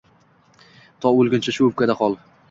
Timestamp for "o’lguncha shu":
1.19-1.67